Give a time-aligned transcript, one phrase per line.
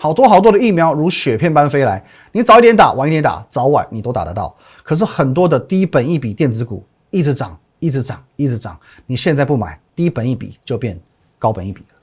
[0.00, 4.54] 好多好多的疫苗如雪片般飞来，你早一点打，晚一点打，早晚你都打得到。
[4.84, 10.96] 可是很多的低本一笔电子股一直涨，一直涨，一直涨，你现在不买，低本一笔就变
[11.36, 11.97] 高本一笔了。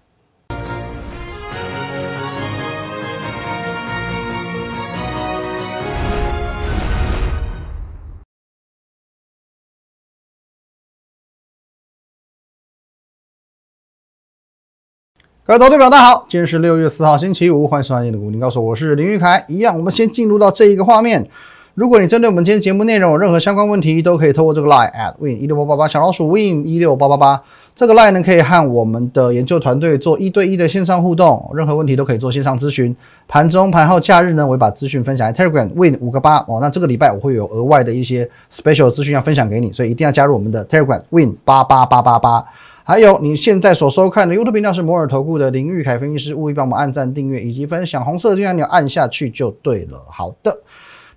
[15.48, 19.45] 各位投资者大家好，今天是六月四号星期五，欢迎收看你的股林高手，我是林玉凯。
[19.48, 21.30] 一样，我们先进入到这一个画面。
[21.76, 27.44] 如果你针对我们今天节目内容有任何相关问题，都可以透过这个 line at win 一六八八八小老鼠 win 一六八八八
[27.76, 32.95] 这个 line 呢，可以和我们的研究团队做一对一的线上互动，任何问题都可以做线上咨询。
[33.27, 36.58] 盘中、盘后、假日呢，我会把资讯分享在 Telegram win 五个八哦。
[36.59, 42.44] 那这个礼拜我会有额外的一些 special 资讯要分享给你，所以一定要加入我们的 Telegram win 八八八八八。
[42.88, 50.05] 还有你现在所收看的 YouTube 频道是摩尔投顾的林玉凯分析师，务必帮我们按赞、订阅以及分享，红色的按钮按下去就对了。
[50.08, 50.55] 好的，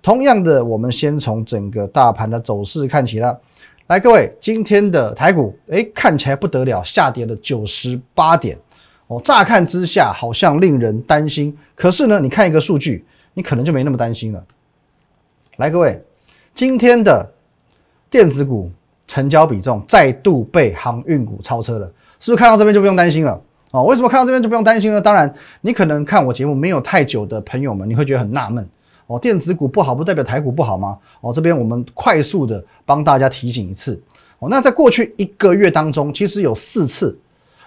[0.01, 3.39] 同样的，我们先从整个大盘的走势看起了。
[3.85, 8.57] 来，各位，今天的台股，哎，看起来不得了，下跌了九十八点
[9.05, 9.21] 哦。
[9.23, 14.43] 乍看之下好像令人担心，可是呢，你看一个数据，你可能就没那么担心了。
[15.57, 16.03] 来，各位，
[16.55, 17.31] 今天的
[18.09, 18.71] 电子股。
[19.09, 21.87] 成交比重再度被航运股超车了，
[22.19, 23.41] 是不是看到这边就不用担心了？
[23.71, 25.01] 哦，为什么看到这边就不用担心呢？
[25.01, 28.69] 当然，你可能看我节目没有太久的朋友们，你会觉得很纳闷
[29.07, 30.95] 哦，电子股不好不代表台股不好吗？
[31.21, 33.99] 哦，这边我们快速的帮大家提醒一次
[34.37, 37.17] 哦，那在过去一个月当中，其实有四次，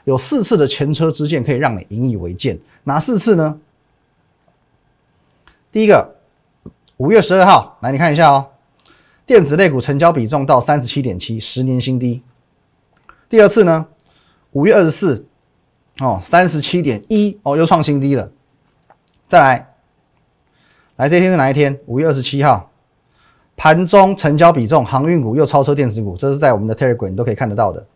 [0.04, 3.58] 有四次的前车之鉴可以让你引以为鉴，哪四次呢？
[5.72, 6.14] 第一个，
[6.98, 8.46] 五月十二号，来你看一下哦。
[9.24, 12.22] 电子类股成交比重到三十七点七，十年新低。
[13.28, 13.86] 第二次呢，
[14.50, 15.26] 五月二十四，
[16.00, 18.30] 哦，三十七点一，哦，又创新低了。
[19.28, 19.74] 再来，
[20.96, 21.78] 来这一天是哪一天？
[21.86, 22.70] 五月二十七号，
[23.56, 27.86] 盘中成交比重，航运股又超车电子股，这是在我们的 Telegram 你都可以看得到的。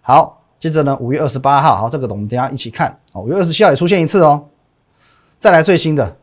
[0.00, 2.98] 好，接着呢，五月二十八号，好，这个我们等下一起看。
[3.12, 4.46] 哦，五月二十七号也出现一次哦。
[5.40, 6.16] 再来最新的，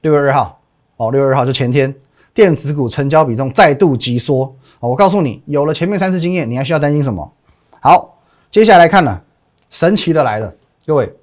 [0.00, 0.60] 六月二号，
[0.96, 1.94] 哦，六月二号就前天。
[2.34, 7.32] 电子股成交比重再度急缩我告诉你，有了前面三次经验，你还需要担心什么？
[7.80, 8.18] 好，
[8.50, 9.22] 接下来看了，
[9.70, 10.54] 神奇的来了，
[10.86, 11.14] 各位，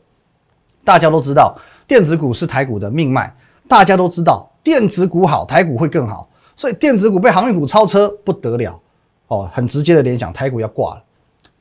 [0.83, 3.35] 大家都知道电子股是台股的命脉，
[3.67, 8.79] 大家都知道电子股好，台股会更好，所以电子股被航运股超车不得了
[9.27, 11.03] 哦，很直接的联想，台股要挂了。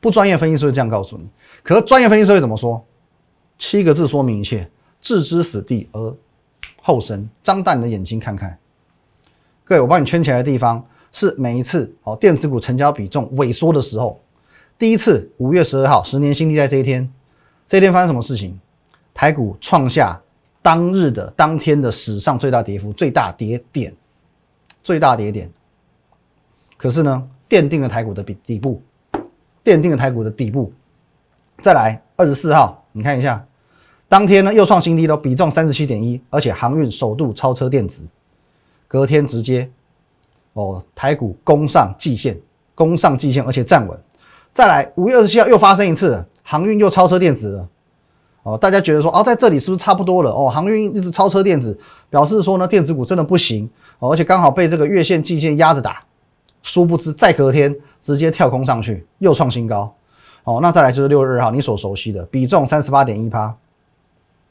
[0.01, 1.27] 不专业分析师会这样告诉你，
[1.65, 2.85] 可专业分析师会怎么说？
[3.59, 4.71] 七个字说明一切：
[5.01, 6.15] 置之死地而
[6.81, 7.29] 后生。
[7.43, 8.57] 张大你的眼睛看看。
[9.69, 14.19] 各位，我帮你圈起来的地方是每一次哦，电子股成交比重萎缩的时候，
[14.79, 17.07] 第一次五月十二号，十年新低在这一天，
[17.67, 18.59] 这一天发生什么事情？
[19.13, 20.19] 台股创下
[20.63, 23.95] 当日的当天的史上最大跌幅，最大跌点，
[24.83, 25.51] 最大跌点。
[26.79, 28.81] 可是呢，奠定了台股的底底部，
[29.63, 30.73] 奠定了台股的底部。
[31.61, 33.47] 再来二十四号，你看一下，
[34.09, 38.03] 当天呢又创新低了，比重三十七点一，而且航运首度超车电子。
[38.89, 39.71] 隔天直接，
[40.55, 42.37] 哦，台股攻上季线，
[42.75, 43.97] 攻上季线，而且站稳。
[44.51, 47.69] 再来，五月二十七号又发生一次，航运又超车电子了。
[48.45, 50.33] 哦，大家觉得说，哦，在这里是不是差不多了？
[50.33, 51.79] 哦，航运一直超车电子，
[52.09, 53.69] 表示说呢，电子股真的不行。
[53.99, 56.03] 哦，而且刚好被这个月线、季线压着打。
[56.63, 59.95] 殊不知，再隔天直接跳空上去，又创新高。
[60.45, 63.55] 哦，那再来就是六月二号，你所熟悉的比重三十八点一趴。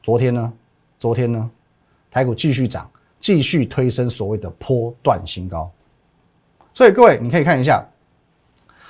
[0.04, 0.54] 昨天呢？
[1.00, 1.50] 昨天呢？
[2.12, 2.88] 台股继续涨。
[3.20, 5.70] 继续推升所谓的波段新高，
[6.74, 7.84] 所以各位你可以看一下，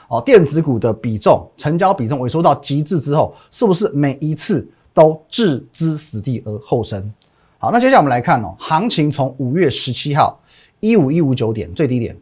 [0.10, 7.14] 哦，电子股的比重、成交比重萎缩到极致之后，是不是每一次都置之死地而后生？
[7.58, 10.40] 好，那接下来我们来看哦，行情从五月十七号
[10.80, 12.16] 一五一五九点最低点，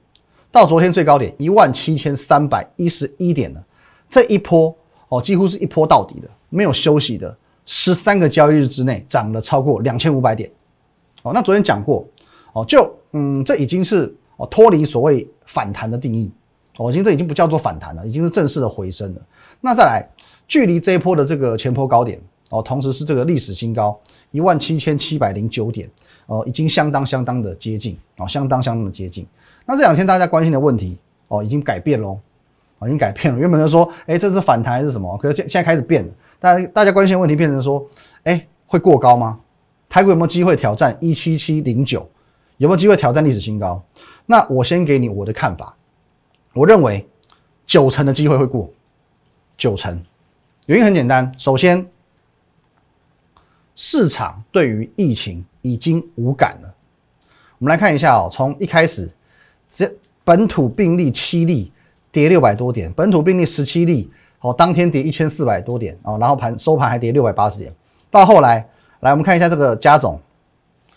[0.51, 3.63] 到昨天最高点一万七千三百一十一点了，
[4.09, 4.73] 这一波
[5.09, 7.35] 哦，几乎是一波到底的，没有休息的，
[7.65, 10.49] 十三个交易日之内涨了超过两千五百点。
[11.25, 12.05] 哦，那昨天讲过，
[12.53, 16.31] 哦，就嗯，这已经是哦脱离所谓反弹的定义，
[16.77, 19.21] 哦，已经这已经不叫做反弹了，已经是正式的回升了。
[19.59, 20.07] 那再来，
[20.47, 23.99] 距离这一波的这个前波高点，哦，同时是这个历史新高
[24.29, 25.89] 一万七千七百零九点，
[26.27, 29.25] 哦，已经相当相当的接近，哦，相当相当的接近。
[29.65, 32.19] 那这两天大家关心的问题，哦，已经改变喽，
[32.77, 33.39] 哦，已经改变了。
[33.39, 35.17] 原本就说，哎，这是反弹还是什么？
[35.17, 37.83] 可是现现在开始变了，大家大家关心的问题变成说，
[38.25, 39.39] 哎，会过高吗？
[39.95, 42.09] 台股有没有机会挑战一七七零九？
[42.57, 43.81] 有没有机会挑战历史新高？
[44.25, 45.73] 那我先给你我的看法，
[46.51, 47.07] 我认为
[47.65, 48.69] 九成的机会会过，
[49.57, 50.03] 九成。
[50.65, 51.89] 原因很简单，首先
[53.73, 56.75] 市场对于疫情已经无感了。
[57.59, 59.09] 我们来看一下哦，从一开始，
[59.69, 59.89] 这
[60.25, 61.71] 本土病例七例
[62.11, 67.73] 跌六百多点，本土病例十七例，哦，当天跌一千四百多点哦，然后盘收盘还跌六百八十点。
[68.11, 68.67] 到后来，
[69.01, 70.19] 来我们看一下这个加总，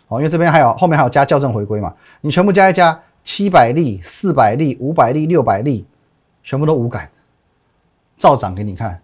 [0.09, 5.87] 哦，因为这边还有后面还有加校正回归嘛，你全部加一加，七百例、四百例、五百例、六百例，
[6.43, 7.11] 全部都无感，
[8.17, 9.01] 照涨给你看。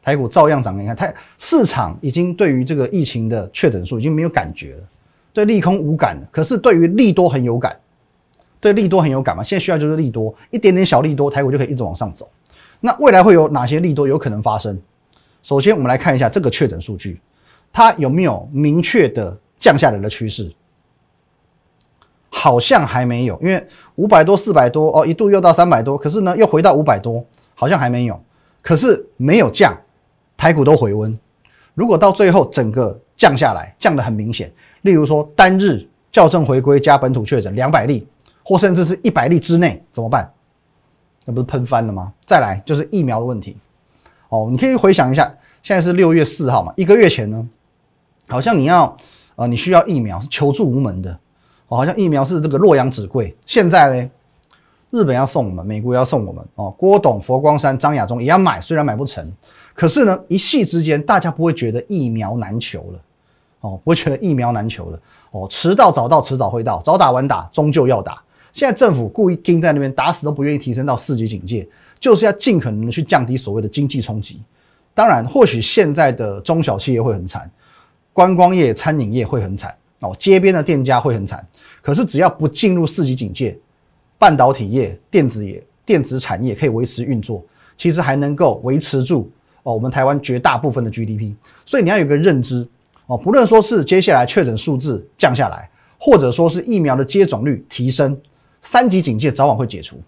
[0.00, 4.82] 台股照样涨给，你看，它市场已经对于这个疫情的确诊数已经没有感觉了，
[5.34, 6.26] 对利空无感了。
[6.30, 7.78] 可是对于利多很有感，
[8.58, 9.42] 对利多很有感嘛？
[9.42, 12.30] 现在需要就是利多，一点点小利多，台股就可以一直往上走。
[12.80, 14.80] 那未来会有哪些利多有可能发生？
[15.42, 17.20] 首先，我们来看一下这个确诊数据，
[17.72, 20.52] 它有没有明确的降下来的趋势？
[22.30, 23.66] 好像还没有，因为
[23.96, 27.24] 五百多、四百多哦，一度又到三百多，可是呢又回到五百多，
[27.54, 28.20] 好像还没有。
[28.62, 29.76] 可是没有降。
[30.36, 31.18] 台股都回温，
[31.74, 38.06] 如果到最后整个降下来，降得很明显，例如说单日校正回归加本土确诊两百例，
[38.44, 40.32] 或甚至是一百例之内怎么办？
[41.24, 42.12] 那不是喷翻了吗？
[42.24, 43.56] 再来就是疫苗的问题。
[44.28, 45.24] 哦，你可以回想一下，
[45.60, 47.48] 现在是六月四号嘛，一个月前呢，
[48.28, 48.96] 好像你要
[49.36, 51.10] 呃你需要疫苗是求助无门的，
[51.68, 53.34] 哦，好像疫苗是这个洛阳纸贵。
[53.46, 54.10] 现在呢，
[54.90, 59.32] 日本要送我们，美国要送我们，哦，郭董、佛光山、张亚中也要买，虽然买不成。
[59.74, 63.00] 可是呢，一夕之间，大家不会觉得疫苗难求了，
[63.60, 64.98] 哦，不会觉得疫苗难求了，
[65.30, 68.20] 哦，迟到早到，迟早会到，早打晚打，终究要打。
[68.52, 71.68] 现在政府故意盯在那边，打死都不愿意提升到四级警戒，
[72.00, 74.42] 就是要尽可能的去降低所谓的经济冲击。
[74.94, 77.48] 当然，或许现在的中小企业会很惨，
[78.18, 81.46] 观光业、餐饮业会很惨，哦，街边的店家会很惨。
[81.80, 83.56] 可是只要不进入四级警戒，
[84.18, 87.44] 半导体业、电子业、电子产业可以维持运作，
[87.76, 89.30] 其实还能够维持住。
[89.62, 91.32] 哦，我们台湾绝大部分的 GDP，
[91.64, 92.66] 所以你要有个认知
[93.06, 98.20] 哦，不论说是接下来确诊数字降下来，或者说是疫苗的接种率提升，
[98.62, 100.02] 三级警戒早晚会解除，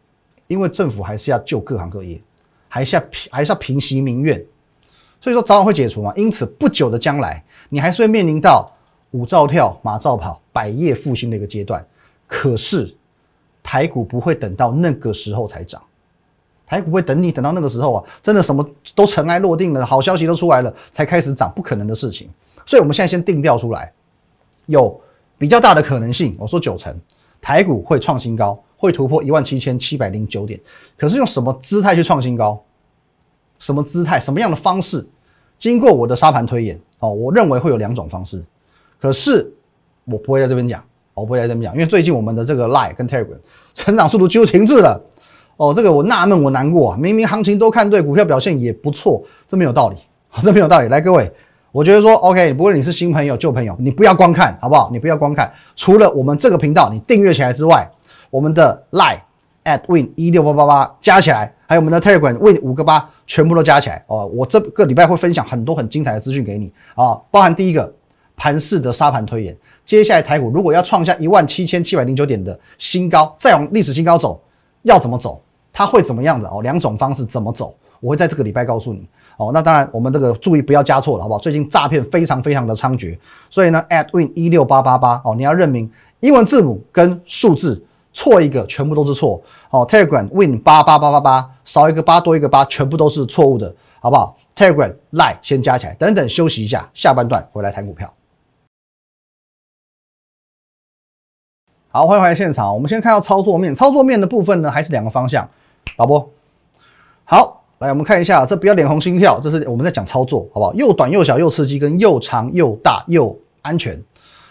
[0.48, 2.20] 因为政府还是要救各行各业，
[2.66, 4.44] 还是要平还是要平息民怨，
[5.20, 6.12] 所以说早晚会解除嘛。
[6.16, 8.70] 因此不久的将来，你还是会面临到
[9.12, 11.82] 五兆跳马照跑，百业复兴的一个阶段。
[12.26, 12.94] 可是
[13.62, 15.82] 台股不会等到那个时候才涨。
[16.66, 18.64] 台股会等你等到那个时候啊，真的什么
[18.94, 22.28] 都尘埃落定了，好消息都出来了，才开始涨，不可能的事情。
[22.64, 23.92] 所以，我们现在先定调出来，
[24.66, 25.00] 有
[25.36, 26.96] 比较大的可能性，我说九成，
[27.40, 30.60] 台股会创新高，会突破一万七千七百零九点。
[30.96, 32.62] 可是用什么姿态去创新高？
[33.58, 34.20] 什么姿态？
[34.20, 35.04] 什么样的方式？
[35.60, 38.42] 经过我的沙盘推演，哦，我认为会有两种方式。
[38.98, 39.48] 可是
[40.04, 40.82] 我不会在这边讲，
[41.14, 43.38] 我不会在这边讲，因为最近我们的这个 Line 跟 Telegram
[43.74, 45.00] 成长速度几乎停滞了。
[45.58, 46.96] 哦，这个我纳闷，我难过啊！
[46.98, 49.96] 明明行情都看对，股票表现也不错，这没有道理，
[50.42, 50.88] 这没有道理。
[50.88, 51.30] 来，各位，
[51.70, 54.88] 我觉得说，OK，不论你是新朋友、旧朋友，你不要光看好不好？
[54.90, 57.86] 你不要光看，除了我们这个频道你订阅起来之外，
[58.30, 59.20] 我们的 Line
[59.64, 64.26] at win 一六八八八加起来，还有我们的 Telegram win 五个八，全部都加起来哦。
[64.34, 67.94] 我这个礼拜会分享很多很精彩的资讯给你啊，包含第一个
[68.34, 74.42] 盘式的沙盘推演，接下来台股如果要创下一万七千七百零九点的新高，再往历史新高走，
[74.82, 75.40] 要怎么走？
[75.72, 76.60] 它会怎么样的哦？
[76.60, 77.72] 两种方式怎么走？
[78.00, 79.52] 我会在这个礼拜告诉你哦。
[79.54, 81.38] 那当然，我们这个注意不要加错了，好不好？
[81.38, 83.16] 最近诈骗非常非常的猖獗，
[83.48, 85.88] 所以呢，at win 一六八八八哦，你要认明
[86.18, 87.80] 英文字母跟数字
[88.12, 89.86] 错一个，全部都是错哦。
[89.86, 98.12] Telegram win 八八八八八少一个八多一个八，全部都是错误的，好不好？Telegram lie 先加起来，等等休息一下，下半段回来谈股票。
[101.92, 102.72] 好，欢迎回来现场。
[102.72, 105.48] 我们先看到操作面，操作面的部分呢，还是两个方向。
[105.96, 106.30] 导播，
[107.24, 110.74] 好，来我们看一下，这不要脸红心跳，这是我们在讲操作，好不好？
[110.74, 114.00] 又短又小又刺激，跟又长又大又安全。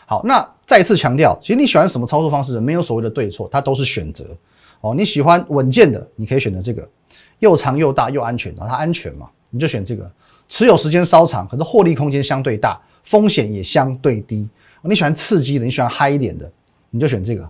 [0.06, 4.24] 好，那再次强调，其实你喜欢什么操作方式，没有所谓的对错，它都是选择。
[4.82, 6.88] 哦，你喜欢稳健的，你可以选择这个，
[7.40, 10.08] 又长又大又安全啊，它安全嘛，你就选这个。
[10.48, 14.48] 持有时间稍长，可是获利空间相对大，风险也相对低。
[14.84, 16.52] 你喜欢刺激的，你喜欢嗨一点的，
[16.92, 17.50] 你就选这个，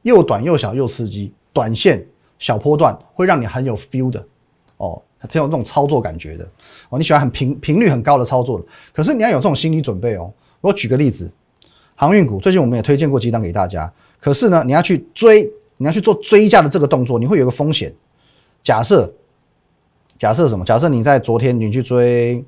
[0.00, 2.02] 又短又小又刺激，短线。
[2.38, 4.22] 小波段会让你很有 feel 的
[4.78, 6.48] 哦，很有这种操作感觉的
[6.88, 6.98] 哦。
[6.98, 10.32] 你喜欢很频频率很高的操作的，可是你要有这种心理准备哦。
[10.62, 11.30] 我举个例子，
[11.96, 17.92] 航运股最近我们也推荐过几档给大家，可是呢，你要去追，你要去做追价的这个动作，你会有个风险。
[18.62, 19.12] 假设
[20.18, 20.64] 假设什么？
[20.64, 22.44] 假设你在昨天你去追，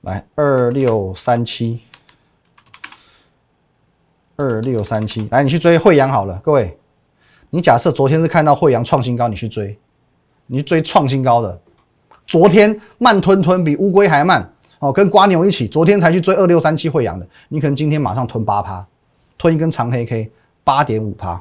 [0.00, 1.80] 来二六三七。
[4.36, 6.40] 二六三七，来，你去追惠阳好了。
[6.42, 6.78] 各位，
[7.50, 9.78] 你假设昨天是看到惠阳创新高，你去追，
[10.46, 11.60] 你去追创新高的。
[12.26, 18.84] 昨天慢吞吞比乌龟还慢，哦，跟瓜牛一起，昨天才去追二六三七惠阳的，你可能今天马上吞八趴，
[19.36, 20.30] 吞一根长黑 K，
[20.64, 21.40] 八点五趴。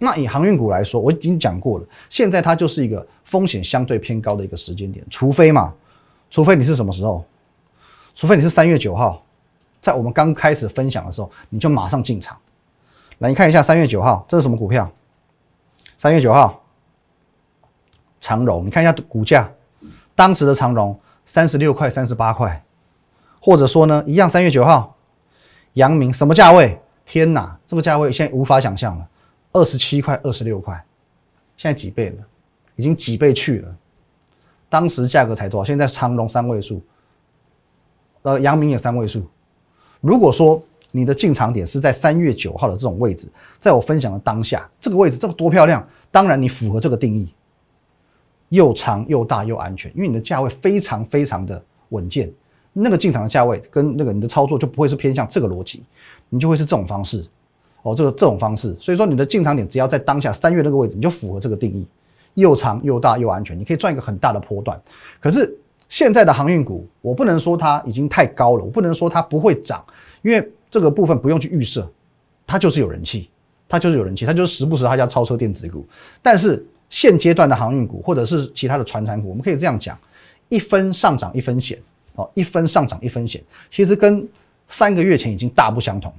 [0.00, 5.72] 那以航运股来说，我已经讲过了，现在它就是一个风险相对偏高的一个时间点，除非嘛，
[6.30, 7.24] 除非你是什么时候，
[8.14, 9.24] 除非你是三月九号，
[9.80, 12.36] 在我们刚开始分享的时候，你就马上进场。
[13.18, 14.90] 来，你看一下三月九号，这是什么股票？
[15.96, 16.60] 三月九号，
[18.20, 19.48] 长荣，你看一下股价，
[20.16, 20.98] 当时的长荣
[21.28, 22.64] 三十六块、三十八块，
[23.38, 24.96] 或者说呢，一样三月九号，
[25.74, 26.80] 阳明什么价位？
[27.04, 29.06] 天哪，这个价位现在无法想象了。
[29.52, 30.82] 二十七块、二十六块，
[31.54, 32.16] 现在几倍了？
[32.76, 33.76] 已经几倍去了。
[34.70, 35.64] 当时价格才多少？
[35.66, 36.82] 现在长隆三位数，
[38.22, 39.22] 呃，阳明也三位数。
[40.00, 43.28] 如果说你的进场点是在三月九号的这种位置，
[43.60, 45.86] 在我分享的当下，这个位置这个多漂亮！
[46.10, 47.30] 当然你符合这个定义，
[48.48, 52.32] 又长又大又安全，因为你的价位非常非常的稳健。
[52.72, 55.82] 那个进场的价位跟那个你的操作就不会是偏向这个逻辑，
[56.28, 57.26] 你就会是这种方式。
[57.82, 61.86] 哦，这个这种方式，所以说你的进场点只要在当下三月那个位置，你就符合这个定义，
[62.34, 64.78] 又长又大又安全，你可以赚一个很大的波段。
[65.20, 65.56] 可是
[65.88, 69.82] 现在的航运股，我不能说它已经太高了，我不能说它不会涨，
[70.22, 71.88] 因为这个部分不用去预设，
[72.46, 73.30] 它就是有人气，
[73.68, 75.86] 它就是有人气，它就是时不时它叫超车电子股。
[76.20, 79.98] 但是现阶段的航运股或者是其他的传产股，我们可以这样讲，
[80.48, 81.78] 一分上涨一分险，
[82.14, 84.26] 哦，一分上涨一分险，其实跟
[84.66, 86.18] 三个月前已经大不相同了。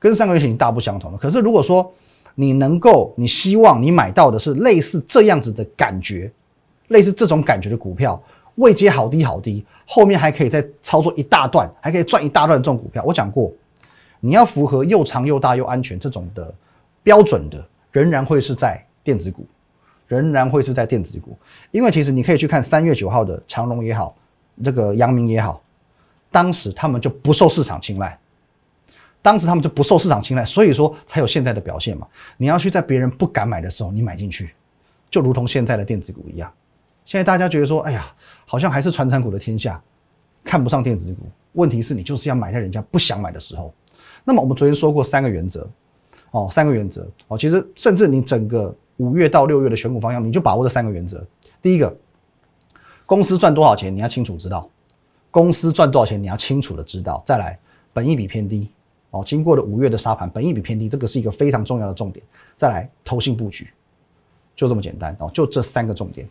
[0.00, 1.18] 跟三个月前已经大不相同了。
[1.18, 1.92] 可是如果说
[2.36, 6.30] 你能够，你希望你买到的是类似这样子的感觉，
[6.86, 8.22] 类似这种感觉的股票，
[8.54, 13.52] 位阶好低好低，后面还可以再操作一大段，还可以赚一大段这种股票，我讲过，
[14.20, 16.54] 你要符合又长又大又安全这种的
[17.02, 19.44] 标准的，仍然会是在电子股，
[20.08, 21.38] 仍然会是在电子股，
[21.70, 24.16] 因为其实你可以去看三月九号的长隆也好，
[24.64, 25.62] 这个阳明也好，
[26.32, 28.18] 当时他们就不受市场青睐。
[29.20, 32.06] 当时他们就不受市场青睐，所以说才有现在的表现嘛。
[32.36, 34.54] 你要去在别人不敢买的时候，你买进去，
[35.10, 36.50] 就如同现在的电子股一样。
[37.04, 38.06] 现在大家觉得说，哎呀，
[38.46, 39.82] 好像还是传产股的天下，
[40.44, 41.26] 看不上电子股。
[41.54, 43.74] 问题是你就是要买在人家不想买的时候。
[44.24, 45.68] 那么我们昨天说过三个原则，
[46.30, 51.26] 哦，三个原则哦，其实甚至你整个五月到六月的选股方向，你就把握这三个原则。
[51.60, 51.96] 第一个，
[53.06, 54.68] 公司赚多少钱，你要清楚知道；
[55.30, 57.20] 公司赚多少钱，你要清楚的知道。
[57.24, 57.58] 再来，
[57.92, 58.70] 本益比偏低。
[59.10, 62.22] 哦，经过了五月的沙盘，本益比偏低，这个是一个非常重要的重点。
[62.56, 63.66] 再来，投信布局，
[64.54, 66.28] 就这么简单哦，就这三个重点。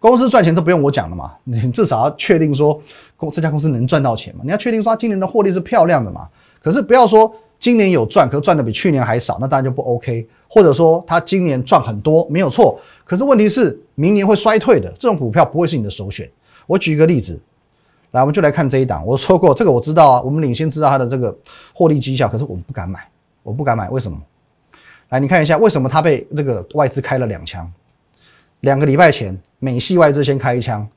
[0.00, 2.80] 公司赚钱这不用我讲了嘛，你至少要确定说
[3.16, 6.28] 公这家公司能赚到钱嘛，你要确定说今年的获利是漂亮的嘛。
[6.60, 10.28] 可是不要说今年有赚，可是赚的比去年还少，那当然就不 OK。
[10.48, 16.28] 或者说他今年赚很多，没有错，可是问题是明年会衰退的，这种股票不会是你的首选。
[16.66, 17.40] 我举一个例子。
[18.12, 19.04] 来，我们就来看这一档。
[19.04, 21.36] 我说过，这个我知道啊，我们领先知道它的这个
[21.74, 23.06] 获利绩效，可是我们不敢买，
[23.42, 24.18] 我不敢买，为什么？
[25.10, 27.70] 来，你看一下，为什么它被这个外资开了两枪？
[28.60, 30.88] 两个礼拜前，美系外资先开一枪，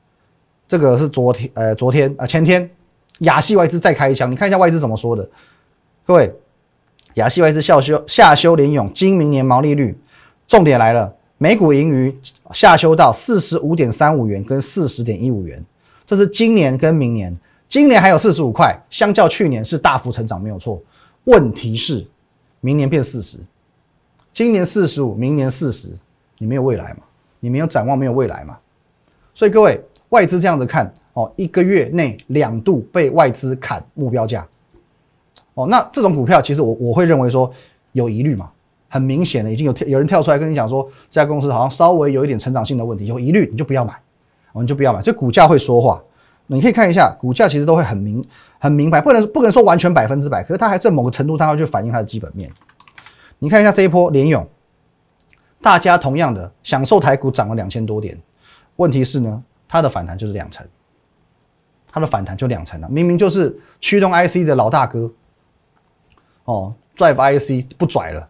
[0.66, 2.70] 这个是昨天，呃，昨天啊，前天，
[3.18, 4.30] 亚系外资再开一枪。
[4.30, 5.28] 你看一下外资怎么说的，
[6.06, 6.34] 各位，
[7.14, 9.96] 亚系外资下修下修联勇今明年毛利率，
[10.48, 12.16] 重点来了，每股盈余
[12.52, 15.62] 下修到四十五点三五元跟四十点一五元。
[16.06, 17.36] 这是今年跟明年，
[17.68, 20.82] 今年还有四十五块，相较去年是大幅成长，没有错。
[21.24, 22.06] 问题是，
[22.60, 23.38] 明年变四十，
[24.32, 25.88] 今年四十五，明年四十，
[26.38, 27.04] 你没有未来嘛？
[27.40, 28.58] 你没有展望，没有未来嘛？
[29.34, 34.46] 所以各位，外资这样子看哦，一个月内两度被外资砍目标价，
[35.54, 37.52] 哦，那这种股票其实我我会认为说
[37.92, 38.50] 有疑虑嘛，
[38.88, 43.94] 很明显的已经有有人跳出来跟你讲说，这家公司好像稍微有一点成长性的问题，有疑虑你就不要买。
[44.52, 45.98] 我们就不要买，所以股价会说话。
[46.46, 48.22] 你可以看一下，股价其实都会很明、
[48.58, 52.52] 很明白，不能不能说完全百分之百，可是它还在某个程度上要去反映它的基本面。
[53.38, 54.46] 你看一下这一波联勇，
[55.62, 58.20] 大家同样的享受台股涨了两千多点，
[58.76, 60.66] 问题是呢，它的反弹就是两成，
[61.90, 65.10] 它的反弹就两成了，明明就是驱动 IC 的老大哥，
[66.44, 68.28] 哦，Drive IC 不拽了，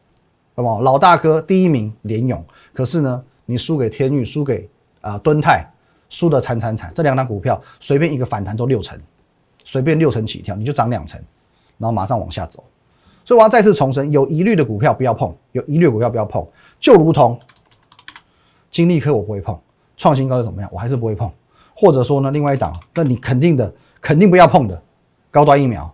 [0.54, 0.80] 好不好？
[0.80, 4.68] 老大哥第一名联勇，可是呢，你输给天域，输给
[5.00, 5.68] 啊敦泰。
[6.14, 9.00] 输的惨惨惨，这两档股票随便一个反弹都六成，
[9.64, 11.18] 随便六成起跳，你就涨两成，
[11.78, 12.62] 然后马上往下走。
[13.24, 16.46] 所以我要再次重申，有疑虑的股票不要碰，有疑虑股票不要碰。
[16.78, 17.40] 就如同
[18.70, 19.58] 金利科我不会碰，
[19.96, 20.68] 创新高又怎么样？
[20.70, 21.32] 我还是不会碰。
[21.74, 24.82] 或者说呢，另外一档，那你肯定的，肯定不要碰的
[25.30, 25.90] 高端疫苗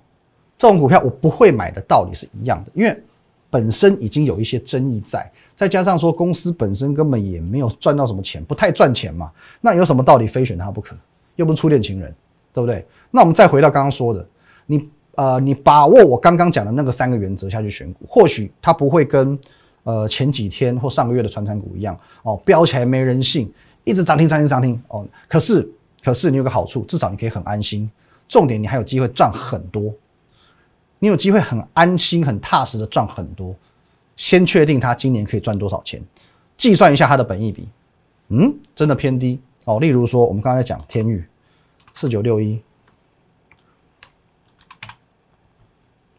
[0.58, 3.02] 这种股票，我不会买的道理是一样的，因为
[3.48, 5.30] 本身已经有一些争议在。
[5.54, 10.94] 再加上说，公司本身根本也没有赚到什么钱，不太赚钱嘛，那有什么道理非选它不可？
[11.34, 12.14] 又不是初恋情人，
[12.52, 12.84] 对不对？
[13.10, 14.24] 那我们再回到刚刚说的，
[14.66, 19.36] 你呃，你把握我刚刚讲的那个三个原则下去选股，或许它不会跟
[19.82, 25.04] 呃前几天或上个月的传产股一样哦，飙起来没人信，一直涨停涨停涨停哦。
[25.28, 25.68] 可是
[26.04, 27.90] 可是你有个好处，至少你可以很安心，
[28.28, 29.92] 重点你还有机会赚很多，
[30.98, 33.54] 你有机会很安心很踏实的赚很多。
[34.16, 36.02] 先确定它今年可以赚多少钱，
[36.56, 37.68] 计算一下它的本益比，
[38.30, 39.78] 嗯，真的偏低哦。
[39.78, 41.24] 例如说，我们刚才讲天域
[41.94, 42.60] 四九六一，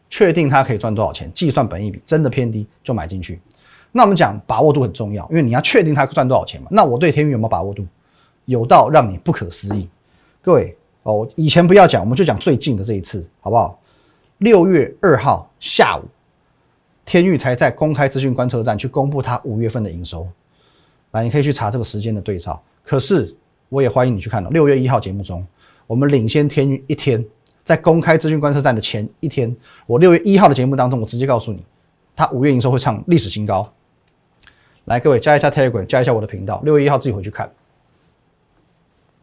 [0.08, 3.38] 确定它可以赚多少钱，计算本益比真的偏低就买进去。
[3.92, 6.68] 那我们讲把握度很重要，因为你要确定它赚多少钱嘛。
[6.70, 7.86] 那我对天域有没有把握度？
[8.46, 9.88] 有到让你不可思议。
[10.40, 13.79] 各位哦，以前不要讲，我们就讲最近的这一次，好不好？
[14.40, 16.04] 六月二号下午。
[17.04, 20.28] 天域才在公开资讯观测站去公布它五月份的营收，
[21.10, 22.62] 来，你可以去查这个时间的对照。
[22.84, 23.34] 可是
[23.68, 25.44] 我也欢迎你去看到六月一号节目中，
[25.88, 27.24] 我们领先天域一天，
[27.64, 29.54] 在公开资讯观测站的前一天，
[29.86, 31.64] 我六月一号的节目当中，我直接告诉你，
[32.14, 33.70] 它五月营收会创历史新高。
[34.84, 37.50] 来，各位加一下 Telegram，加一下我的频道，六月一号自己回去看。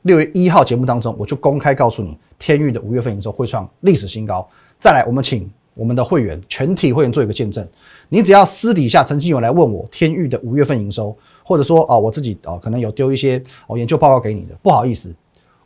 [0.01, 4.47] 六月一号节目当中，我就公开告诉你，天域的五月份营收会创历史新高。
[4.79, 5.50] 再来，我们请。
[5.79, 7.63] 我们的会员全体会员做一个见证，
[8.10, 15.15] 你只要私底下曾经有来问我天域的五月份营收，或者说啊我自己啊可能有丢一些哦研究报告给你的，不好意思，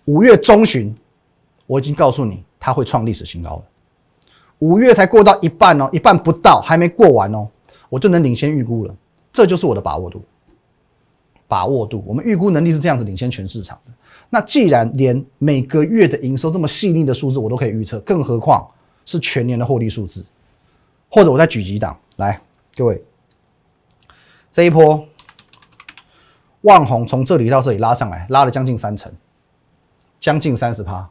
[0.03, 0.93] 五月中旬
[1.65, 3.63] 我已经告诉你它会创历史新高了，
[4.59, 7.47] 五月才过到一半哦，一半不到还没过完哦，
[7.87, 8.93] 我就能领先预估了，
[9.31, 10.21] 这就是我的把握度，
[11.47, 13.93] 把握度，我们预估能力是这样子领先全市场的。
[14.29, 18.67] 那既然连每个月的营收这么细腻的数字我都可以预测，更何况。
[19.05, 20.25] 是全年的获利数字，
[21.09, 22.39] 或者我再举几档来，
[22.75, 23.03] 各位，
[24.51, 25.05] 这一波，
[26.61, 29.11] 万红从这里到这里拉上来，拉了将近三成，
[30.19, 31.09] 将近三十趴。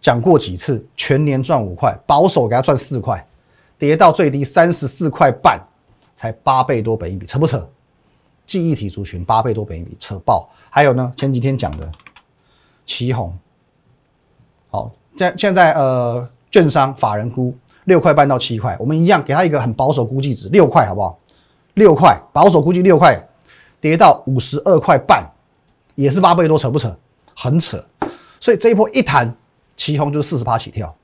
[0.00, 3.26] 讲过几次，全年赚五块，保守给他赚四块，
[3.78, 5.60] 跌到最低三十四块半，
[6.14, 7.68] 才八倍多本一比，扯不扯？
[8.44, 10.48] 记忆体族群八倍多本一比，扯爆。
[10.70, 11.90] 还有呢，前几天讲的
[12.84, 13.36] 旗红，
[14.68, 16.28] 好，现现在呃。
[16.56, 21.18] 券商法人估六块半到七块，我们一样给他一个很保守估计值，六块好不好？
[21.74, 23.22] 六块保守估计六块，
[23.78, 25.22] 跌到五十二块半，
[25.96, 26.96] 也是八倍多，扯不扯？
[27.36, 27.84] 很扯。
[28.40, 29.36] 所以这一波一弹，
[29.76, 30.96] 旗红就是四十八起跳。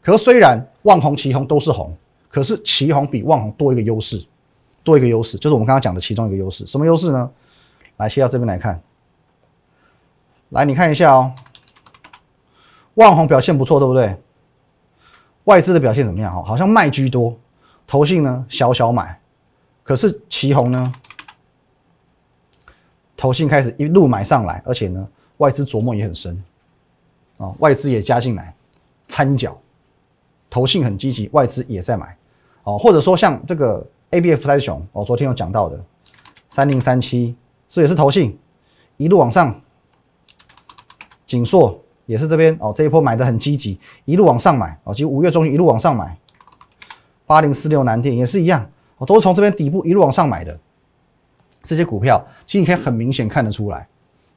[0.00, 1.94] 可虽然旺红、旗红都是红，
[2.30, 4.24] 可是旗红比旺红多一个优势，
[4.82, 6.66] 多一个优势就是我们刚刚讲的其中一个优势。
[6.66, 7.30] 什么优势呢？
[7.98, 8.80] 来切到这边来看，
[10.48, 11.34] 来你看一下哦，
[12.94, 14.16] 万红表现不错，对不对？
[15.46, 16.34] 外资的表现怎么样？
[16.34, 17.36] 哈，好像卖居多，
[17.86, 19.20] 投信呢小小买，
[19.84, 20.92] 可是旗红呢，
[23.16, 26.42] 投信开始一路买上来，而且呢外资琢磨也很深，
[27.38, 28.52] 啊，外资也加进来
[29.06, 29.56] 参脚，
[30.50, 32.16] 投信很积极，外资也在买，
[32.64, 35.82] 哦，或者说像这个 A B F 三雄，哦，昨天有讲到的
[36.50, 37.36] 三零三七，
[37.68, 38.36] 这也是投信
[38.96, 39.60] 一路往上，
[41.24, 41.80] 紧硕。
[42.06, 46.16] 也是这边哦，这一波买的很积极，一路往上买哦，其实五月中旬一路往上买，
[47.26, 48.64] 八零四六南电也是一样，
[48.96, 50.58] 哦，都是从这边底部一路往上买的，
[51.62, 53.86] 这些股票其实你可以很明显看得出来，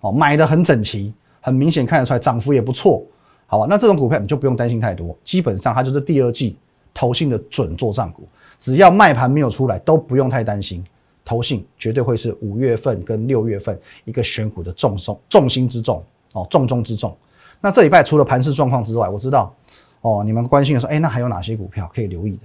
[0.01, 3.03] 哦，买的很整齐，很明显看得出来涨幅也不错，
[3.45, 3.67] 好吧？
[3.69, 6.57] 那这种股票你就不用担心太多，基本上它就是第二季
[6.93, 8.27] 投信的准做账股，
[8.57, 10.83] 只要卖盘没有出来，都不用太担心，
[11.23, 16.03] 投信绝对会是五月份跟六月份一个选股的重重重心之重
[16.33, 17.15] 哦，重中之重。
[17.61, 19.53] 那这礼拜除了盘市状况之外，我知道，
[20.01, 22.43] 哦，你们关心的说，哎，那还有哪些股票可以留意的？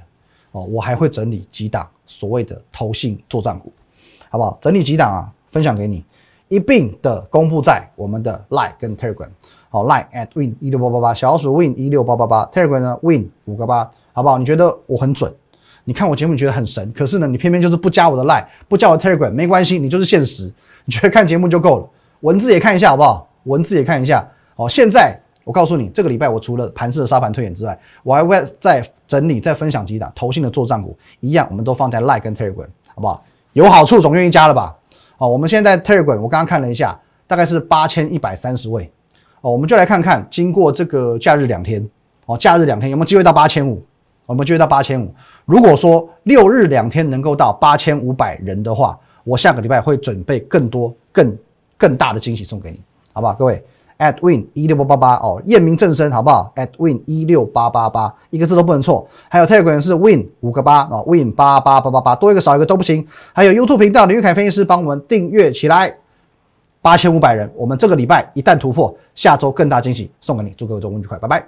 [0.53, 3.73] 哦，我还会整理几档所谓的投信作战股，
[4.29, 4.59] 好不好？
[4.61, 6.05] 整理几档啊，分享给你，
[6.49, 9.29] 一并的公布在我们的 Line 跟 Telegram，
[9.69, 14.39] 好，Line at win 一六八八八，小鼠 win 一六八八八，Telegram 呢 win 五个八，好不好？
[14.39, 15.33] 你觉得我很准？
[15.85, 20.53] 你看我节目你觉得很神，可是呢，你偏偏就是不加我的 Line，不加我 Telegram，没关系，你就是现实，
[20.85, 21.89] 你觉得看节目就够了，
[22.21, 23.29] 文字也看一下好不好？
[23.45, 24.29] 文字也看一下。
[24.57, 33.23] 好，现在我告诉你，这个礼拜我除了盘式的沙盘推演之外，我还会再整理、再分享几档投信的做账股，一样，我们都放在 Like 跟 Telegram，好不好？
[33.53, 34.75] 有好处总愿意加了吧？
[35.17, 38.91] 好，我们现在 Telegram，我刚刚看了一下，大概是八千一百三十位。
[39.41, 41.87] 哦，我们就来看看，经过这个假日两天，
[42.27, 43.85] 哦，假日两天有没有机会到八千五？
[44.29, 45.15] 有没有机会到八千五？
[45.45, 51.37] 如果说六日两天能够到八千五百人的话，我下个礼拜会准备更多、更
[51.77, 52.81] 更大的惊喜送给你，
[53.13, 53.35] 好不好？
[53.35, 53.63] 各位。
[53.99, 59.07] At win 一六八八八哦，验明正身好不好？at win 一六八八八，一个字都不能错。
[59.29, 63.07] 还有 Telegram 是 win 五个八哦，win 八八八八八，多一个少一个都不行。
[63.33, 65.97] 还有 YouTube 频道林玉凯分析师帮我们订阅起来。
[66.83, 71.43] 八千五百人，我们这个礼拜一旦突破，下周更大惊喜送给你，祝各位周末愉快，拜拜。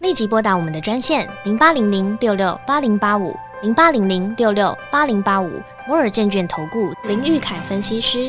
[0.00, 5.48] 立即拨打我们的专线零八零零六六八零八五零八零零六六八零八五
[5.86, 8.28] 摩尔证券投顾林玉凯分析师。